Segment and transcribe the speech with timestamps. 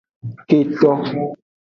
[0.47, 0.91] Keto.